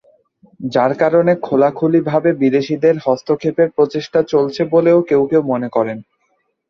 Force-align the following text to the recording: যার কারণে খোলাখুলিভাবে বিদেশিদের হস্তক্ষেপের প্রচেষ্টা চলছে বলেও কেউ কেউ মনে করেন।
যার 0.69 0.91
কারণে 0.99 1.33
খোলাখুলিভাবে 1.41 2.29
বিদেশিদের 2.41 2.95
হস্তক্ষেপের 3.05 3.69
প্রচেষ্টা 3.75 4.19
চলছে 4.31 4.61
বলেও 4.73 4.99
কেউ 5.09 5.21
কেউ 5.31 5.41
মনে 5.51 5.69
করেন। 5.75 5.97